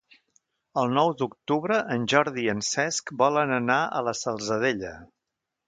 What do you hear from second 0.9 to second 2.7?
nou d'octubre en Jordi i en